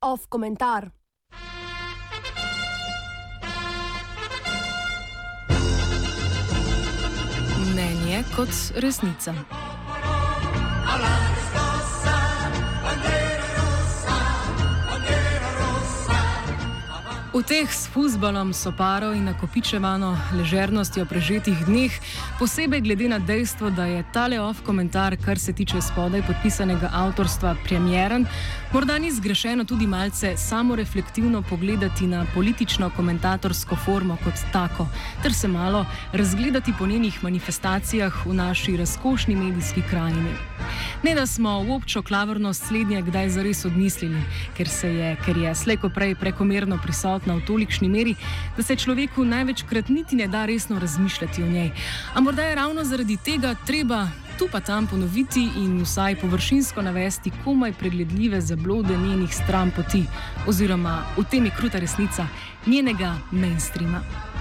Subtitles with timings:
[0.00, 0.90] Off komentar.
[7.58, 9.34] Mnenje kot resnica.
[17.32, 21.88] V teh s futbalom, soparo in nakopičevano ležernostjo prežetih dneh,
[22.36, 27.54] posebej glede na dejstvo, da je tale off komentar, kar se tiče spodaj podpisanega avtorstva,
[27.64, 28.28] premjeren,
[28.72, 34.86] morda ni zgrešeno tudi malce samoreflektivno pogledati na politično-komentatorsko formo kot tako,
[35.22, 40.36] ter se malo razgledati po njenih manifestacijah v naši razkošni medijski krajini.
[41.02, 44.20] Ne da smo v občo klavrnost slednje kdaj zares odmislili,
[44.56, 48.14] ker je, ker je slejko prej prekomerno prisotna v tolikšni meri,
[48.56, 51.70] da se človeku največkrat niti ne da resno razmišljati o njej.
[52.14, 57.32] A morda je ravno zaradi tega treba tu pa tam ponoviti in vsaj površinsko navesti
[57.44, 60.04] komaj pregledljive zablode njenih stran poti,
[60.46, 62.26] oziroma v tem je kruta resnica
[62.66, 64.31] njenega mainstreama.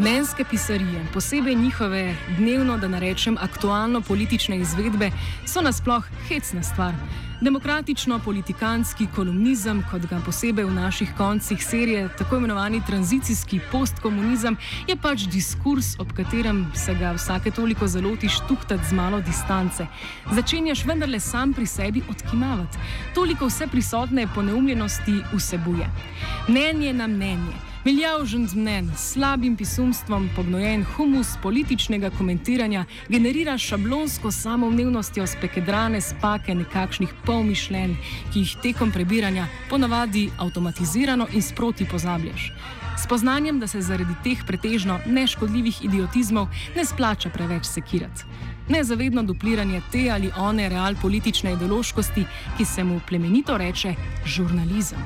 [0.00, 5.10] Mnenjske pisarije, posebej njihove dnevno, da narečem, aktualno politične izvedbe,
[5.46, 6.94] so nasploh hecna stvar.
[7.40, 14.56] Demokratično-politikanski kolumnizem, kot ga posebej v naših koncih serije, tako imenovani tranzicijski postkomunizem,
[14.88, 19.86] je pač diskurs, ob katerem se ga vsake toliko zalotiš tuhtati z malo distance.
[20.32, 22.78] Začenjaš vendarle sam pri sebi odkimavati.
[23.14, 25.90] Toliko vse prisotne poneumljenosti vsebuje.
[26.48, 27.69] Mnenje na mnenje.
[27.84, 37.14] Miljavžen z mnen, slabim pisumstvom, pognojen humus političnega komentiranja, generira šablonsko samoumevnostjo spekedrane spake nekakšnih
[37.26, 37.94] polmišljenj,
[38.32, 42.52] ki jih tekom prebiranja ponavadi avtomatizirano in sproti pozabljaš.
[43.04, 48.24] Spoznanjem, da se zaradi teh pretežno neškodljivih idiotizmov ne splača preveč sekirati.
[48.68, 52.24] Nezavedno dupliranje te ali one real politične ideološkosti,
[52.58, 53.94] ki se mu plemenito reče
[54.26, 55.00] žurnalizem.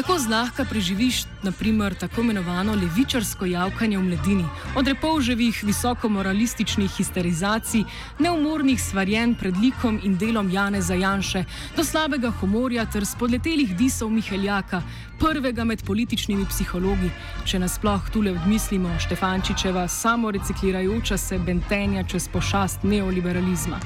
[0.00, 4.44] Tako zlahka preživiš, naprimer, tako imenovano levičarsko javkanje v mladini,
[4.76, 7.84] od repolževih visokomoralističnih histerizacij,
[8.18, 11.44] neumornih svarjen pred likom in delom Jane Zajanše,
[11.76, 14.80] do slabega humorja ter spodletelih disov Miheljaka,
[15.18, 17.10] prvega med političnimi psihologi,
[17.44, 23.80] če nasploh tule odmislimo Štefančičeva samoreciklirajoča se bentenja čez pošast neoliberalizma.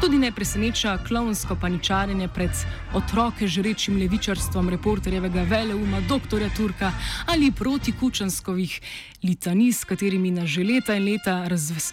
[0.00, 2.50] Tudi ne preseneča klovnsko paničarjenje pred
[2.94, 6.48] otroke žrečim levičarstvom reporterjevega veleuma dr.
[6.56, 6.92] Turka
[7.26, 8.80] ali proti kučanskovih
[9.22, 11.48] litanij, s katerimi nas že leta in leta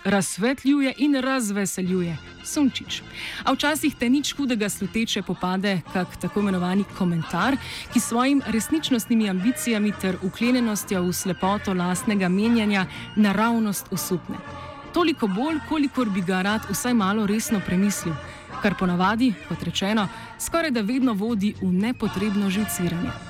[0.05, 3.01] razsvetljuje in razveseljuje Sunčič.
[3.43, 7.57] A včasih te nič hudega sluteče popade kak tako imenovani komentar,
[7.93, 12.85] ki svojim resničnostnimi ambicijami ter uklenjenostjo v slepoto lastnega menjanja
[13.15, 18.13] naravnost usupne toliko bolj, kolikor bi ga rad vsaj malo resno premislil,
[18.61, 20.07] kar ponavadi, kot rečeno,
[20.39, 23.28] skoraj da vedno vodi v nepotrebno živciranje.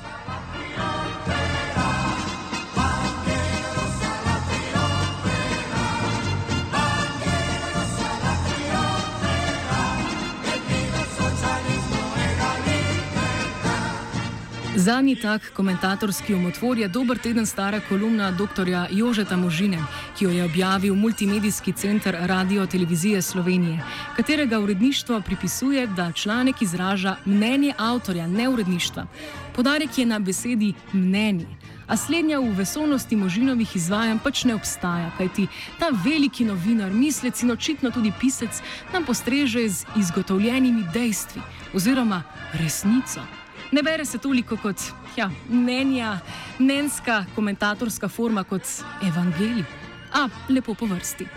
[14.80, 18.68] Zadnji tak komentatorski umotvor je dober teden stara kolumna dr.
[18.92, 19.78] Jožeta Možine,
[20.18, 23.84] ki jo je objavil Multimedijski center Radio Televizije Slovenije,
[24.16, 29.06] katerega uredništvo pripisuje, da članek izraža mnenje avtorja, ne uredništva.
[29.56, 31.48] Podarek je na besedi mnenje.
[31.88, 35.48] A slednja v vesolnosti možinovih izvajanj pač ne obstaja, kajti
[35.80, 38.62] ta veliki novinar, mislec in očitno tudi pisec
[38.94, 41.42] nam postreže z izgotovljenimi dejstvi
[41.74, 42.24] oziroma
[42.54, 43.49] resnico.
[43.72, 44.82] Ne bere se toliko kot
[45.16, 46.20] ja, mnenja,
[46.60, 48.64] mnenjska komentatorska forma kot
[49.04, 49.64] evangelij,
[50.14, 51.28] a lepo po vrsti.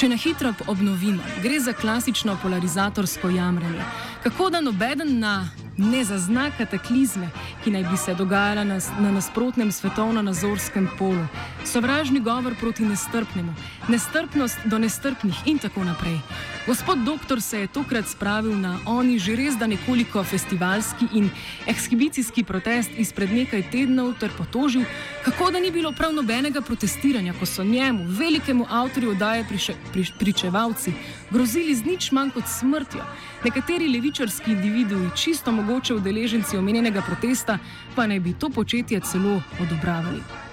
[0.00, 3.84] Če na hitro obnovimo, gre za klasično polarizatorsko jamranje.
[4.22, 5.48] Kako da nobeden na
[5.80, 7.30] ne zazna kataklizme,
[7.64, 11.26] ki naj bi se dogajala na, na nasprotnem svetovno-nazorskem polu,
[11.64, 13.54] sovražni govor proti nestrpnemu,
[13.88, 16.18] nestrpnost do nestrpnih in tako naprej.
[16.66, 21.30] Gospod doktor se je tokrat spravil na oni že res da nekoliko festivalski in
[21.66, 24.84] ekshibicijski protest izpred nekaj tednov ter potožil,
[25.24, 30.12] kako da ni bilo prav nobenega protestiranja, ko so njemu, velikemu avtorju oddaje priše, priš,
[30.18, 30.92] pričevalci,
[31.30, 33.04] grozili z nič manj kot smrtjo.
[33.44, 37.58] Nekateri levičarski individui, čisto mogoče udeleženci omenjenega protesta,
[37.96, 40.49] pa naj bi to početje celo odobravali.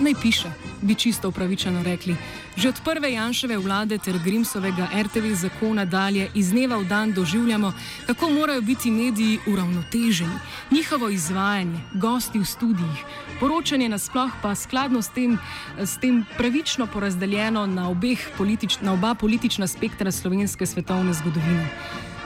[0.00, 0.50] Naj piše,
[0.82, 2.16] bi čisto upravičeno rekli.
[2.56, 7.72] Že od prve Janševe vlade ter Grimsovega RTV zakona dalje iz dneva v dan doživljamo,
[8.06, 10.38] kako morajo biti mediji uravnoteženi,
[10.70, 13.04] njihovo izvajanje, gosti v studijih,
[13.40, 15.38] poročanje nasploh pa skladno s tem,
[15.78, 17.94] s tem pravično porazdeljeno na,
[18.38, 21.68] politič, na oba politična spektra slovenske svetovne zgodovine.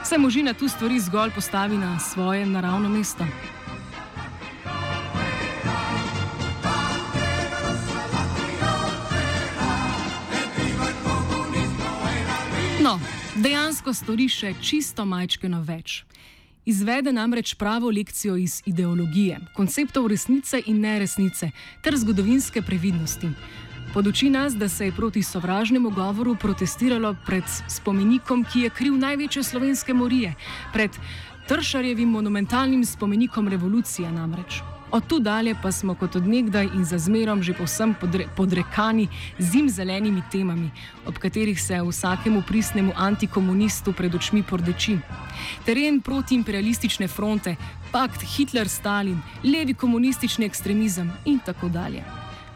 [0.03, 3.25] Vse možina tu stvari zgolj postavi na svoje naravno mesto.
[12.83, 12.97] No,
[13.39, 16.01] dejansko stori še čisto majčkeno več.
[16.67, 23.29] Izvede namreč pravo lekcijo iz ideologije, konceptov resnice in neresnice ter zgodovinske previdnosti.
[23.93, 29.45] Poduči nas, da se je proti sovražnemu govoru protestiralo pred spomenikom, ki je kriv največje
[29.53, 30.35] slovenske morije,
[30.75, 30.99] pred
[31.47, 34.59] Tršarjevim monumentalnim spomenikom revolucije namreč.
[34.93, 39.07] Od tu dalje pa smo kot odnegdaj in za zmerom že povsem podre, podrekani
[39.39, 40.69] zim zelenimi temami,
[41.05, 44.99] ob katerih se vsakemu pristnemu antikomunistu pred očmi pordeči.
[45.65, 47.55] Teren protiimperialistične fronte,
[47.91, 52.03] pakt Hitler-Stalin, levi komunistični ekstremizem in tako dalje.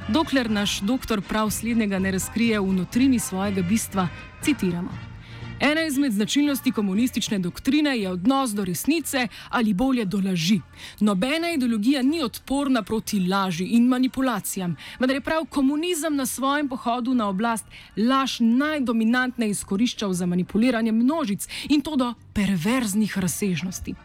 [0.07, 4.07] Dokler naš doktor prav slednjega ne razkrije v notrini svojega bistva,
[4.41, 5.16] citiramo.
[5.59, 10.61] Ena izmed značilnosti komunistične doktrine je odnos do resnice ali bolje do laži.
[10.99, 17.13] Nobena ideologija ni odporna proti laži in manipulacijam, vendar je prav komunizem na svojem pohodu
[17.13, 17.65] na oblast
[17.97, 23.95] laž najdominantneje izkoriščal za manipuliranje množic in to do perverznih razsežnosti.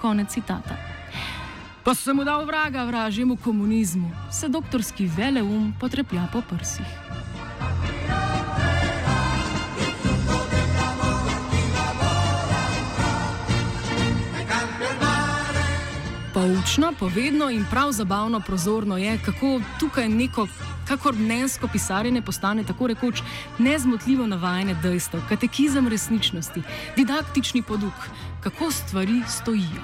[0.00, 0.76] Konec citata.
[1.84, 6.86] Pa sem mu dal vraga vražjemu komunizmu, se doktorski veleum potreplja po prsih.
[16.62, 20.46] Poučno, povedno in prav zabavno prozorno je, kako tukaj neko,
[20.88, 23.22] kakor mnenjsko pisarjenje postane tako rekoč
[23.58, 26.62] nezmotljivo navajanje dejstev, katekizem resničnosti,
[26.96, 27.92] didaktični poduk,
[28.40, 29.82] kako stvari stojijo.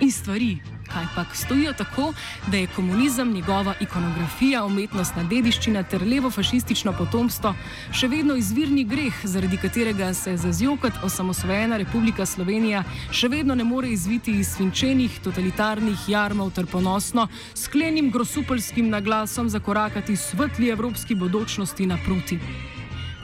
[0.00, 0.58] In stvari,
[0.92, 2.12] kaj pa stojijo tako,
[2.46, 7.54] da je komunizem, njegova ikonografija, umetnostna dediščina ter levo-fašistično potomstvo
[7.92, 13.64] še vedno izvirni greh, zaradi katerega se za zjokat osamosvojena Republika Slovenija še vedno ne
[13.64, 21.86] more izviti iz svinčenih totalitarnih jarmov ter ponosno sklenim grosupolskim naglasom zakorakati svetli evropski bodočnosti
[21.86, 22.40] naproti.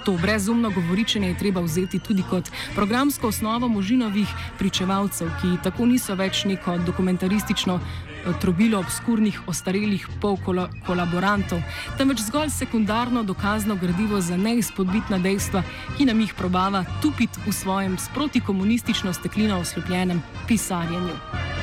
[0.05, 4.29] To brezumno govoričenje je treba vzeti tudi kot programsko osnovo možinovih
[4.59, 11.63] pričevalcev, ki tako niso več neko dokumentaristično eh, trobilo obskurnih, ostarelih polkolaborantov,
[11.99, 15.63] temveč zgolj sekundarno dokazno gradivo za neizpodbitna dejstva,
[15.97, 21.54] ki nam jih probava tupiti v svojem sproti komunistično steklino oslepljenem pisarjenju.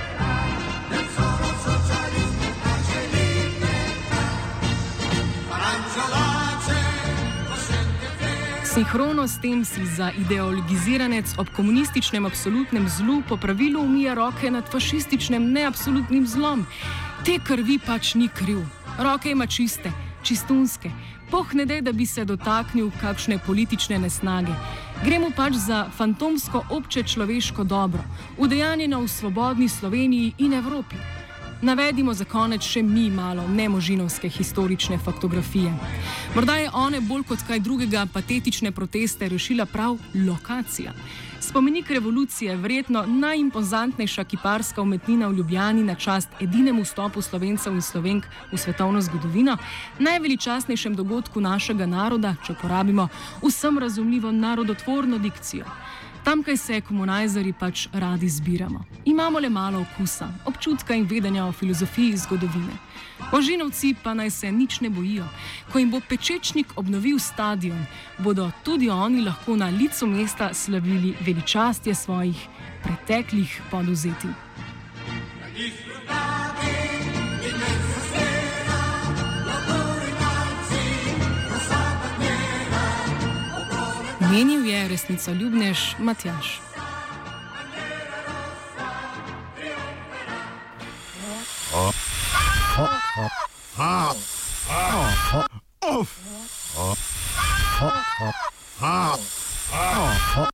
[8.73, 14.71] Sinhrono s tem si za ideologiziranec ob komunističnem absolutnem zlu po pravilu umija roke nad
[14.71, 16.65] fašističnim neabsolutnim zlom.
[17.25, 18.63] Te krvi pač ni kriv.
[18.99, 19.91] Roke ima čiste,
[20.23, 20.91] čistunske.
[21.31, 24.55] Poh ne de, da bi se dotaknil kakšne politične nesnage.
[25.03, 28.03] Gremo pač za fantomsko obče človeško dobro,
[28.37, 30.95] udejanjeno v svobodni Sloveniji in Evropi.
[31.61, 35.69] Navedimo za konec še mi malo nemožinovske historične faktografije.
[36.35, 40.93] Morda je one bolj kot kaj drugega patetične proteste rešila prav lokacija.
[41.39, 48.25] Spomenik revolucije, verjetno najimpozantnejša kiparska umetnina v Ljubljani na čast edinemu stopu slovencev in slovenk
[48.51, 49.57] v svetovno zgodovino,
[49.99, 53.07] najveličastnejšem dogodku našega naroda, če porabimo
[53.45, 55.65] vsem razumljivo narodotvorno dikcijo.
[56.23, 58.83] Tamkaj se komunajzeri pač radi zbiramo.
[59.05, 62.77] Imamo le malo okusa, občutka in vedenja o filozofiji zgodovine.
[63.31, 65.25] Ožinovci pa naj se nič ne bojijo.
[65.71, 67.85] Ko jim bo pečečnik obnovil stadion,
[68.17, 72.47] bodo tudi oni lahko na licu mesta slavili veličastje svojih
[72.83, 74.33] preteklih poduzetij.
[84.21, 86.61] Menil je resnicoljubnež Matjaš.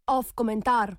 [0.07, 0.95] Off komentar.